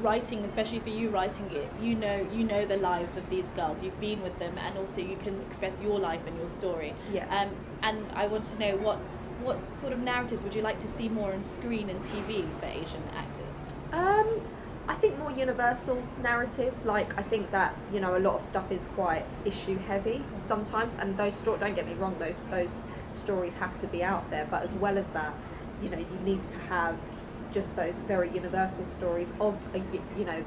writing, 0.00 0.44
especially 0.44 0.80
for 0.80 0.90
you 0.90 1.10
writing 1.10 1.50
it, 1.52 1.68
you 1.80 1.94
know 1.94 2.26
you 2.32 2.44
know 2.44 2.64
the 2.66 2.76
lives 2.76 3.16
of 3.16 3.28
these 3.30 3.46
girls. 3.56 3.82
You've 3.82 4.00
been 4.00 4.22
with 4.22 4.38
them, 4.38 4.56
and 4.58 4.76
also 4.78 5.00
you 5.00 5.16
can 5.16 5.40
express 5.42 5.80
your 5.80 5.98
life 5.98 6.20
and 6.26 6.36
your 6.38 6.50
story. 6.50 6.94
Yeah. 7.12 7.26
Um, 7.34 7.50
and 7.82 8.06
I 8.12 8.26
want 8.26 8.44
to 8.44 8.58
know 8.58 8.76
what 8.76 8.98
what 9.42 9.60
sort 9.60 9.92
of 9.92 10.00
narratives 10.00 10.42
would 10.42 10.54
you 10.54 10.62
like 10.62 10.80
to 10.80 10.88
see 10.88 11.08
more 11.08 11.32
on 11.32 11.44
screen 11.44 11.88
and 11.90 12.02
TV 12.04 12.44
for 12.58 12.66
Asian 12.66 13.02
actors? 13.14 13.56
Um, 13.92 14.40
I 14.88 14.94
think 14.94 15.18
more 15.18 15.30
universal 15.30 16.02
narratives. 16.22 16.84
Like 16.84 17.18
I 17.18 17.22
think 17.22 17.50
that 17.50 17.76
you 17.92 18.00
know 18.00 18.16
a 18.16 18.18
lot 18.20 18.36
of 18.36 18.42
stuff 18.42 18.72
is 18.72 18.86
quite 18.94 19.24
issue 19.44 19.78
heavy 19.78 20.24
sometimes, 20.38 20.94
and 20.94 21.16
those 21.16 21.34
stories. 21.34 21.60
Don't 21.60 21.76
get 21.76 21.86
me 21.86 21.94
wrong; 21.94 22.16
those 22.18 22.42
those 22.50 22.82
stories 23.12 23.54
have 23.54 23.78
to 23.80 23.86
be 23.86 24.02
out 24.02 24.30
there. 24.30 24.46
But 24.50 24.62
as 24.62 24.74
well 24.74 24.98
as 24.98 25.10
that, 25.10 25.34
you 25.82 25.90
know, 25.90 25.98
you 25.98 26.18
need 26.24 26.44
to 26.44 26.58
have 26.70 26.96
just 27.52 27.76
those 27.76 27.98
very 27.98 28.30
universal 28.30 28.84
stories 28.86 29.32
of 29.40 29.56
a 29.74 29.78
you 30.18 30.24
know 30.24 30.44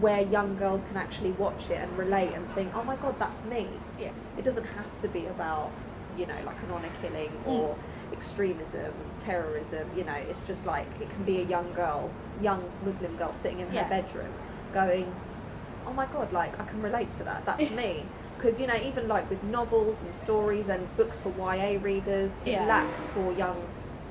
where 0.00 0.22
young 0.22 0.56
girls 0.56 0.84
can 0.84 0.96
actually 0.96 1.30
watch 1.32 1.70
it 1.70 1.78
and 1.78 1.96
relate 1.96 2.32
and 2.34 2.50
think, 2.50 2.74
oh 2.74 2.82
my 2.82 2.96
god, 2.96 3.16
that's 3.20 3.44
me. 3.44 3.68
Yeah. 3.98 4.10
It 4.36 4.44
doesn't 4.44 4.66
have 4.74 4.98
to 5.02 5.08
be 5.08 5.26
about 5.26 5.70
you 6.18 6.26
know 6.26 6.34
like 6.44 6.60
an 6.62 6.70
honor 6.72 6.90
killing 7.00 7.30
Mm. 7.46 7.46
or 7.46 7.76
extremism, 8.12 8.92
terrorism. 9.18 9.88
You 9.96 10.04
know, 10.04 10.14
it's 10.14 10.42
just 10.44 10.66
like 10.66 10.86
it 11.00 11.10
can 11.10 11.24
be 11.24 11.40
a 11.40 11.44
young 11.44 11.72
girl, 11.74 12.10
young 12.42 12.62
Muslim 12.84 13.16
girl 13.16 13.32
sitting 13.32 13.60
in 13.60 13.72
Yeah. 13.72 13.84
her 13.84 13.88
bedroom, 13.90 14.32
going, 14.72 15.12
"Oh 15.86 15.92
my 15.92 16.06
God, 16.06 16.32
like 16.32 16.58
I 16.60 16.64
can 16.64 16.82
relate 16.82 17.10
to 17.12 17.24
that. 17.24 17.44
That's 17.44 17.70
me." 17.82 18.06
Because 18.36 18.60
you 18.60 18.66
know, 18.66 18.74
even 18.76 19.06
like 19.08 19.30
with 19.30 19.42
novels 19.44 20.02
and 20.02 20.12
stories 20.14 20.68
and 20.68 20.94
books 20.96 21.18
for 21.20 21.30
YA 21.38 21.78
readers, 21.80 22.38
it 22.44 22.52
Yeah. 22.52 22.66
lacks 22.66 23.06
for 23.06 23.32
young 23.32 23.62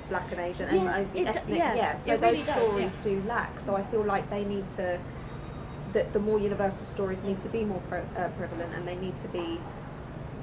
Black 0.10 0.30
and 0.32 0.40
Asian 0.40 0.68
and 0.68 0.84
Yes, 0.86 1.08
it 1.16 1.28
ethnic. 1.28 1.58
yeah, 1.58 1.96
so 1.96 2.14
it 2.14 2.22
really 2.22 2.36
those 2.36 2.46
does, 2.46 2.56
stories 2.56 2.98
do 2.98 3.24
lack. 3.28 3.60
So 3.60 3.76
I 3.76 3.84
feel 3.84 4.04
like 4.04 4.30
they 4.30 4.44
need 4.46 4.68
to. 4.70 5.00
That 5.94 6.12
the 6.12 6.20
more 6.20 6.40
universal 6.40 6.86
stories 6.88 7.24
need 7.24 7.40
to 7.42 7.50
be 7.50 7.64
more 7.64 7.82
pre- 7.88 8.00
uh, 8.18 8.30
prevalent, 8.30 8.74
and 8.74 8.88
they 8.88 8.96
need 8.96 9.16
to 9.18 9.28
be, 9.28 9.60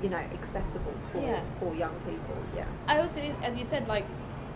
you 0.00 0.08
know, 0.08 0.16
accessible 0.38 0.94
for 1.10 1.18
Yeah. 1.20 1.40
for 1.58 1.74
young 1.74 1.94
people. 2.06 2.36
Yeah. 2.56 2.64
I 2.86 3.00
also, 3.00 3.20
as 3.42 3.58
you 3.58 3.64
said, 3.64 3.88
like 3.88 4.04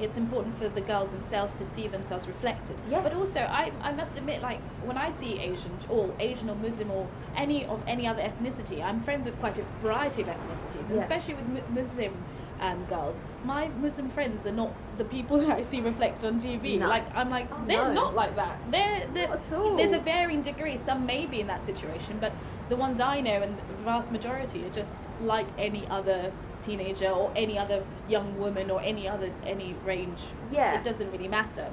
it's 0.00 0.16
important 0.16 0.56
for 0.58 0.68
the 0.68 0.80
girls 0.80 1.10
themselves 1.10 1.54
to 1.54 1.64
see 1.64 1.86
themselves 1.88 2.26
reflected. 2.26 2.76
Yes. 2.88 3.00
But 3.04 3.14
also, 3.14 3.40
I, 3.40 3.70
I 3.80 3.92
must 3.92 4.16
admit, 4.16 4.40
like 4.42 4.60
when 4.84 4.96
I 4.98 5.10
see 5.20 5.38
Asian 5.40 5.70
or 5.88 6.12
Asian 6.18 6.48
or 6.50 6.56
Muslim 6.56 6.90
or 6.90 7.06
any 7.36 7.64
of 7.66 7.80
any 7.86 8.06
other 8.06 8.22
ethnicity, 8.22 8.82
I'm 8.82 9.00
friends 9.00 9.24
with 9.26 9.38
quite 9.40 9.56
a 9.58 9.64
variety 9.82 10.22
of 10.22 10.28
ethnicities, 10.28 10.86
and 10.86 10.96
Yeah. 10.96 11.00
especially 11.02 11.34
with 11.34 11.46
mu- 11.48 11.82
Muslim 11.82 12.12
um, 12.60 12.84
girls. 12.86 13.16
My 13.44 13.68
Muslim 13.80 14.08
friends 14.08 14.46
are 14.46 14.52
not 14.52 14.72
the 14.98 15.04
people 15.04 15.38
that 15.46 15.50
I 15.58 15.62
see 15.62 15.80
reflected 15.80 16.24
on 16.26 16.40
TV. 16.40 16.78
No. 16.78 16.88
Like 16.88 17.04
I'm 17.14 17.30
like 17.30 17.48
Oh, 17.52 17.64
they're 17.66 17.88
no. 17.88 17.92
not 17.92 18.14
like 18.14 18.36
that. 18.36 18.58
They're, 18.70 19.06
they're 19.12 19.28
Not 19.28 19.38
at 19.38 19.52
all. 19.52 19.76
there's 19.76 19.92
a 19.92 19.98
varying 20.00 20.42
degree. 20.42 20.78
Some 20.84 21.04
may 21.06 21.26
be 21.26 21.40
in 21.40 21.46
that 21.48 21.64
situation, 21.66 22.18
but 22.20 22.32
the 22.68 22.76
ones 22.76 23.00
I 23.00 23.20
know 23.20 23.42
and 23.42 23.56
the 23.58 23.74
vast 23.84 24.10
majority 24.10 24.64
are 24.64 24.70
just 24.70 24.92
like 25.20 25.46
any 25.58 25.86
other 25.88 26.32
teenager 26.62 27.10
or 27.10 27.30
any 27.36 27.58
other 27.58 27.84
young 28.08 28.38
woman 28.38 28.70
or 28.70 28.80
any 28.80 29.06
other 29.06 29.30
any 29.44 29.74
range. 29.84 30.20
Yeah. 30.50 30.78
It 30.78 30.84
doesn't 30.84 31.10
really 31.12 31.28
matter. 31.28 31.68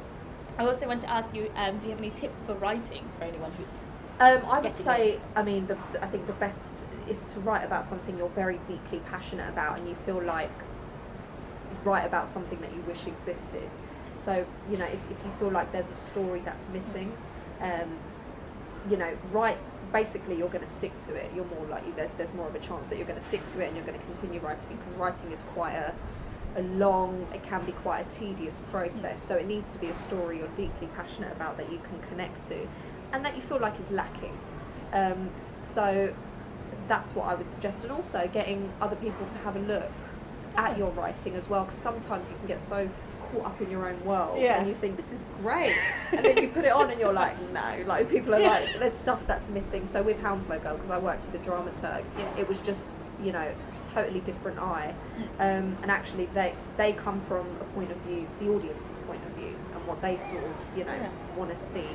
I 0.57 0.65
also 0.65 0.85
want 0.87 1.01
to 1.03 1.09
ask 1.09 1.33
you, 1.33 1.49
um, 1.55 1.77
do 1.79 1.85
you 1.87 1.91
have 1.91 1.99
any 1.99 2.09
tips 2.09 2.37
for 2.45 2.55
writing 2.55 3.03
for 3.17 3.23
anyone 3.23 3.49
who's 3.51 3.71
Um, 4.19 4.41
I 4.51 4.59
would 4.59 4.75
say, 4.75 5.19
I 5.35 5.41
mean, 5.43 5.65
the- 5.67 5.77
I 6.03 6.07
think 6.07 6.27
the 6.27 6.33
best 6.33 6.83
is 7.07 7.23
to 7.33 7.39
write 7.39 7.63
about 7.63 7.85
something 7.85 8.17
you're 8.17 8.27
very 8.29 8.59
deeply 8.67 8.99
passionate 9.09 9.49
about 9.49 9.77
and 9.79 9.87
you 9.87 9.95
feel 9.95 10.21
like 10.21 10.51
write 11.83 12.05
about 12.05 12.29
something 12.29 12.59
that 12.61 12.73
you 12.73 12.81
wish 12.81 13.07
existed. 13.07 13.69
So, 14.13 14.45
you 14.69 14.77
know, 14.77 14.85
if, 14.85 15.11
if 15.11 15.23
you 15.23 15.31
feel 15.31 15.49
like 15.49 15.71
there's 15.71 15.89
a 15.89 15.95
story 15.95 16.41
that's 16.41 16.67
missing, 16.69 17.15
um, 17.59 17.97
you 18.89 18.97
know, 18.97 19.15
write, 19.31 19.57
basically 19.91 20.37
you're 20.37 20.49
going 20.49 20.63
to 20.63 20.69
stick 20.69 20.97
to 20.99 21.15
it. 21.15 21.31
You're 21.35 21.45
more 21.45 21.65
likely, 21.65 21.91
there's, 21.91 22.11
there's 22.13 22.33
more 22.33 22.47
of 22.47 22.55
a 22.55 22.59
chance 22.59 22.87
that 22.87 22.97
you're 22.97 23.07
going 23.07 23.19
to 23.19 23.25
stick 23.25 23.45
to 23.49 23.61
it 23.61 23.67
and 23.67 23.75
you're 23.75 23.85
going 23.85 23.99
to 23.99 24.05
continue 24.05 24.39
writing 24.39 24.75
because 24.77 24.93
writing 24.95 25.31
is 25.31 25.43
quite 25.53 25.73
a, 25.73 25.93
a 26.55 26.61
long, 26.61 27.27
it 27.33 27.43
can 27.43 27.65
be 27.65 27.71
quite 27.71 28.05
a 28.05 28.09
tedious 28.09 28.61
process. 28.71 29.21
So 29.21 29.35
it 29.35 29.47
needs 29.47 29.71
to 29.73 29.79
be 29.79 29.87
a 29.87 29.93
story 29.93 30.39
you're 30.39 30.47
deeply 30.49 30.87
passionate 30.95 31.31
about 31.31 31.57
that 31.57 31.71
you 31.71 31.79
can 31.79 31.99
connect 32.09 32.47
to 32.49 32.67
and 33.11 33.25
that 33.25 33.35
you 33.35 33.41
feel 33.41 33.59
like 33.59 33.79
is 33.79 33.91
lacking. 33.91 34.37
Um, 34.93 35.29
so 35.59 36.13
that's 36.87 37.15
what 37.15 37.27
I 37.27 37.35
would 37.35 37.49
suggest. 37.49 37.83
And 37.83 37.91
also 37.91 38.29
getting 38.33 38.71
other 38.81 38.95
people 38.95 39.25
to 39.27 39.37
have 39.39 39.55
a 39.55 39.59
look 39.59 39.91
at 40.57 40.77
your 40.77 40.89
writing 40.91 41.35
as 41.35 41.49
well 41.49 41.63
because 41.63 41.77
sometimes 41.79 42.29
you 42.29 42.37
can 42.37 42.47
get 42.47 42.59
so 42.59 42.89
caught 43.31 43.45
up 43.45 43.61
in 43.61 43.69
your 43.71 43.87
own 43.87 44.03
world 44.03 44.39
Yeah. 44.41 44.59
and 44.59 44.67
you 44.67 44.73
think 44.73 44.97
this 44.97 45.13
is 45.13 45.23
great 45.41 45.75
and 46.11 46.25
then 46.25 46.37
you 46.37 46.49
put 46.49 46.65
it 46.65 46.71
on 46.73 46.89
and 46.91 46.99
you're 46.99 47.13
like 47.13 47.39
no 47.53 47.83
like 47.85 48.09
people 48.09 48.35
are 48.35 48.39
Yeah. 48.41 48.49
like 48.49 48.79
there's 48.79 48.93
stuff 48.93 49.25
that's 49.25 49.47
missing 49.47 49.85
so 49.85 50.01
with 50.01 50.19
Hounslow 50.21 50.59
Girl 50.59 50.75
because 50.75 50.89
I 50.89 50.97
worked 50.97 51.25
with 51.25 51.35
a 51.35 51.49
dramaturg 51.49 52.03
Yeah. 52.17 52.35
it 52.37 52.47
was 52.49 52.59
just 52.59 53.01
you 53.23 53.31
know 53.31 53.49
totally 53.85 54.19
different 54.21 54.59
eye 54.59 54.93
um, 55.39 55.77
and 55.81 55.89
actually 55.89 56.25
they 56.33 56.53
they 56.77 56.93
come 56.93 57.19
from 57.21 57.45
a 57.61 57.63
point 57.73 57.91
of 57.91 57.97
view 57.99 58.27
the 58.39 58.49
audience's 58.49 58.97
point 58.99 59.23
of 59.25 59.31
view 59.31 59.55
and 59.73 59.87
what 59.87 60.01
they 60.01 60.17
sort 60.17 60.43
of 60.43 60.55
you 60.77 60.83
know 60.83 61.09
want 61.37 61.49
to 61.49 61.55
see 61.55 61.87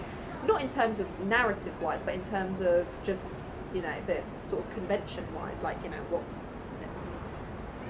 not 0.46 0.60
in 0.62 0.68
terms 0.68 1.00
of 1.00 1.20
narrative 1.20 1.80
wise 1.82 2.02
but 2.02 2.14
in 2.14 2.22
terms 2.22 2.60
of 2.60 2.86
just 3.04 3.44
you 3.74 3.82
know 3.82 3.94
the 4.06 4.20
sort 4.40 4.64
of 4.64 4.70
convention 4.72 5.24
wise 5.34 5.62
like 5.62 5.76
you 5.84 5.90
know 5.90 5.96
what 6.10 6.22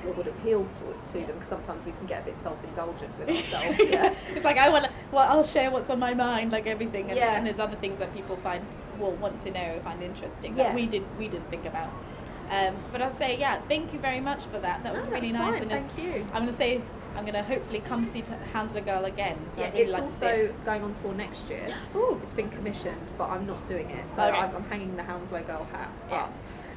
what 0.07 0.17
would 0.17 0.27
appeal 0.29 0.65
to, 0.65 1.13
to 1.13 1.19
them 1.27 1.35
because 1.35 1.49
sometimes 1.49 1.85
we 1.85 1.93
can 1.93 2.07
get 2.07 2.23
a 2.23 2.25
bit 2.27 2.37
self-indulgent 2.37 3.11
with 3.19 3.29
ourselves 3.37 3.79
yeah 3.85 4.15
it's 4.35 4.45
like 4.45 4.59
I 4.59 4.69
want 4.71 4.85
to. 4.87 4.91
Well, 5.13 5.29
I'll 5.31 5.45
share 5.45 5.71
what's 5.71 5.89
on 5.89 5.99
my 6.01 6.15
mind, 6.15 6.51
like 6.53 6.67
everything, 6.67 7.09
and, 7.09 7.17
Yeah. 7.17 7.37
and 7.37 7.47
there's 7.47 7.61
other 7.61 7.77
things 7.77 7.99
that 8.01 8.13
people 8.15 8.37
find 8.37 8.65
will 8.99 9.13
want 9.13 9.41
to 9.43 9.51
know, 9.51 9.81
find 9.85 10.03
interesting 10.03 10.57
Yeah. 10.57 10.65
that 10.65 10.75
we 10.75 10.87
did 10.87 11.05
we 11.19 11.29
didn't 11.29 11.49
think 11.51 11.65
about. 11.65 11.91
Um, 12.51 12.75
but 12.93 13.03
I'll 13.03 13.17
say, 13.17 13.39
yeah, 13.39 13.61
thank 13.69 13.93
you 13.93 13.99
very 13.99 14.21
much 14.21 14.45
for 14.45 14.59
that. 14.61 14.83
That 14.85 14.95
was 14.95 15.07
really 15.09 15.33
nice. 15.33 15.61
fine, 15.61 15.71
and 15.71 15.71
thank 15.71 15.99
you. 15.99 16.25
I'm 16.33 16.41
gonna 16.45 16.53
say 16.53 16.81
I'm 17.17 17.25
gonna 17.25 17.43
hopefully 17.43 17.81
come 17.89 18.05
see 18.13 18.23
t- 18.23 18.33
Hounslow 18.53 18.83
Girl 18.83 19.05
again. 19.07 19.39
So 19.55 19.61
yeah 19.63 19.71
really 19.71 19.83
it's 19.85 19.93
like 19.93 20.03
to 20.03 20.09
also 20.09 20.27
it. 20.29 20.65
going 20.65 20.83
on 20.83 20.93
tour 20.95 21.15
next 21.15 21.49
year 21.49 21.67
Ooh. 21.95 22.21
it's 22.23 22.35
been 22.35 22.51
commissioned 22.51 23.01
but 23.17 23.31
I'm 23.31 23.47
not 23.47 23.67
doing 23.67 23.89
it 23.91 24.05
so 24.15 24.23
Okay. 24.25 24.37
I'm, 24.37 24.55
I'm 24.55 24.65
hanging 24.65 24.97
the 24.97 25.03
Hounslow 25.03 25.43
Girl 25.45 25.65
hat 25.73 25.89
Yeah. 26.11 26.17
up 26.25 26.33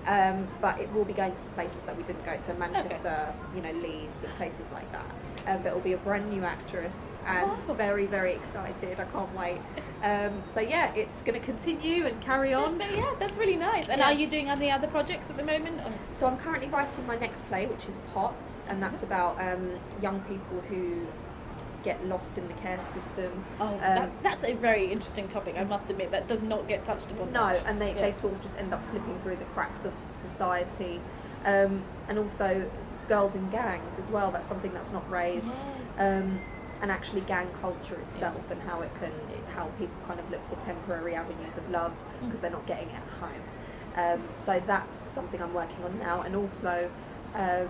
um, 0.07 0.47
but 0.61 0.79
it 0.79 0.91
will 0.93 1.05
be 1.05 1.13
going 1.13 1.33
to 1.33 1.41
the 1.43 1.49
places 1.51 1.83
that 1.83 1.95
we 1.97 2.03
didn't 2.03 2.25
go 2.25 2.35
so 2.37 2.53
Manchester 2.55 3.33
you 3.55 3.61
know 3.61 3.71
Leeds 3.73 4.23
and 4.23 4.33
places 4.35 4.69
like 4.71 4.89
that 4.91 5.05
um, 5.47 5.61
but 5.63 5.69
it 5.69 5.73
will 5.73 5.81
be 5.81 5.93
a 5.93 5.97
brand 5.97 6.29
new 6.29 6.43
actress 6.43 7.17
and 7.25 7.51
Wow. 7.67 7.73
very 7.75 8.05
very 8.05 8.33
excited 8.33 8.99
I 8.99 9.05
can't 9.05 9.33
wait 9.35 9.59
um, 10.03 10.41
so 10.45 10.59
yeah 10.61 10.93
it's 10.95 11.21
going 11.23 11.39
to 11.39 11.45
continue 11.45 12.05
and 12.07 12.19
carry 12.21 12.53
on 12.53 12.79
So 12.79 12.85
yeah, 12.85 13.13
that's 13.19 13.37
really 13.37 13.55
nice. 13.55 13.89
And 13.89 13.99
Yeah. 13.99 14.05
are 14.07 14.13
you 14.13 14.27
doing 14.27 14.49
any 14.49 14.71
other 14.71 14.87
projects 14.87 15.29
at 15.29 15.37
the 15.37 15.43
moment? 15.43 15.79
Or- 15.85 15.91
So 16.13 16.27
I'm 16.27 16.37
currently 16.37 16.69
writing 16.69 17.05
my 17.05 17.17
next 17.17 17.45
play, 17.47 17.65
which 17.67 17.85
is 17.87 17.99
Pot, 18.13 18.35
and 18.69 18.81
that's 18.81 19.03
about 19.03 19.39
um, 19.41 19.77
young 20.01 20.19
people 20.21 20.61
who 20.69 21.05
get 21.83 22.05
lost 22.07 22.37
in 22.37 22.47
the 22.47 22.53
care 22.55 22.79
system. 22.81 23.31
Oh, 23.59 23.67
Um, 23.67 23.79
that's 23.79 24.15
that's 24.23 24.43
a 24.43 24.53
very 24.53 24.91
interesting 24.91 25.27
topic. 25.27 25.55
I 25.57 25.63
must 25.63 25.89
admit 25.89 26.11
that 26.11 26.27
does 26.27 26.41
not 26.41 26.67
get 26.67 26.85
touched 26.85 27.11
upon. 27.11 27.31
No, 27.31 27.45
much. 27.45 27.61
and 27.65 27.81
they, 27.81 27.93
Yeah. 27.95 28.01
they 28.01 28.11
sort 28.11 28.33
of 28.33 28.41
just 28.41 28.57
end 28.57 28.73
up 28.73 28.83
slipping 28.83 29.17
through 29.19 29.37
the 29.37 29.45
cracks 29.45 29.85
of 29.85 29.93
society. 30.09 30.99
Um, 31.45 31.83
and 32.07 32.19
also 32.19 32.69
girls 33.07 33.35
in 33.35 33.49
gangs 33.49 33.97
as 33.97 34.07
well, 34.09 34.29
that's 34.31 34.47
something 34.47 34.73
that's 34.73 34.91
not 34.91 35.09
raised. 35.09 35.55
Yes. 35.57 35.95
Um, 35.97 36.39
and 36.81 36.91
actually 36.91 37.21
gang 37.21 37.49
culture 37.61 37.95
itself 37.95 38.51
and 38.51 38.61
how 38.61 38.81
it 38.81 38.91
can, 39.01 39.11
how 39.53 39.65
people 39.77 39.95
kind 40.07 40.19
of 40.19 40.29
look 40.31 40.45
for 40.47 40.55
temporary 40.65 41.13
avenues 41.15 41.57
of 41.57 41.69
love 41.69 41.91
Mm. 41.91 42.25
because 42.25 42.39
they're 42.39 42.51
not 42.51 42.65
getting 42.67 42.87
it 42.89 42.95
at 42.95 43.17
home. 43.19 43.43
Um, 43.95 44.23
so 44.33 44.61
that's 44.65 44.95
something 44.97 45.41
I'm 45.41 45.53
working 45.53 45.83
on 45.83 45.97
now. 45.99 46.21
And 46.21 46.35
also 46.35 46.89
um, 47.35 47.67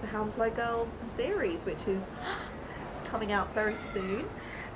the 0.00 0.06
Hounslow 0.08 0.50
Girl 0.50 0.86
series, 1.02 1.64
which 1.64 1.86
is 1.88 2.24
coming 3.12 3.30
out 3.30 3.54
very 3.54 3.76
soon. 3.76 4.24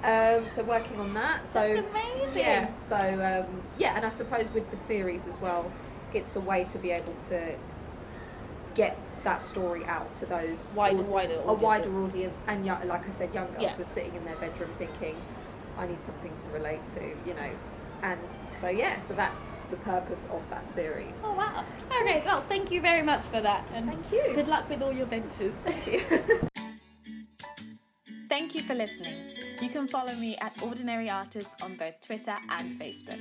Um, 0.04 0.48
so 0.50 0.62
working 0.62 1.00
on 1.00 1.14
that. 1.14 1.46
So 1.46 1.74
That's 1.74 1.88
amazing. 1.90 2.38
Yeah. 2.38 2.72
So 2.74 2.96
um, 3.48 3.62
yeah, 3.78 3.96
and 3.96 4.04
I 4.04 4.10
suppose 4.10 4.46
with 4.52 4.70
the 4.70 4.76
series 4.76 5.26
as 5.26 5.40
well, 5.40 5.72
it's 6.14 6.36
a 6.36 6.40
way 6.40 6.64
to 6.64 6.78
be 6.78 6.90
able 6.90 7.14
to 7.30 7.54
get 8.74 8.96
that 9.24 9.40
story 9.42 9.84
out 9.86 10.14
to 10.14 10.26
those 10.26 10.72
Wider- 10.76 10.98
aud- 11.02 11.08
wider 11.08 11.40
a 11.46 11.52
wider 11.54 12.04
audience. 12.04 12.40
And 12.46 12.64
young, 12.64 12.86
like 12.86 13.06
I 13.08 13.10
said, 13.10 13.34
young 13.34 13.46
girls 13.52 13.62
Yeah. 13.62 13.76
were 13.78 13.84
sitting 13.84 14.14
in 14.14 14.24
their 14.24 14.36
bedroom 14.36 14.70
thinking, 14.78 15.16
I 15.78 15.86
need 15.86 16.02
something 16.02 16.32
to 16.42 16.48
relate 16.50 16.84
to, 16.94 17.02
you 17.26 17.34
know. 17.34 17.50
And 18.02 18.20
so 18.60 18.68
yeah, 18.68 19.00
so 19.00 19.14
that's 19.14 19.52
the 19.70 19.76
purpose 19.78 20.28
of 20.30 20.42
that 20.50 20.66
series. 20.66 21.22
Oh 21.24 21.32
wow. 21.32 21.64
Okay, 22.02 22.22
well, 22.26 22.42
thank 22.50 22.70
you 22.70 22.82
very 22.82 23.02
much 23.02 23.22
for 23.24 23.40
that, 23.40 23.66
and 23.74 23.90
Thank 23.90 24.12
you. 24.12 24.34
Good 24.34 24.48
luck 24.48 24.68
with 24.68 24.82
all 24.82 24.92
your 24.92 25.06
ventures. 25.06 25.54
Thank 25.64 25.86
you. 25.86 26.48
Thank 28.46 28.58
you 28.58 28.62
for 28.62 28.76
listening. 28.76 29.16
You 29.60 29.68
can 29.68 29.88
follow 29.88 30.14
me 30.14 30.36
at 30.36 30.62
Ordinary 30.62 31.10
Artists 31.10 31.60
on 31.64 31.74
both 31.74 32.00
Twitter 32.00 32.36
and 32.48 32.80
Facebook. 32.80 33.18